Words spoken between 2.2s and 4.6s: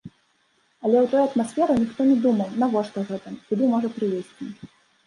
думаў, навошта гэта, куды можа прывесці.